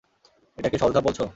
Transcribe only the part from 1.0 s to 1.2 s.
বলছ?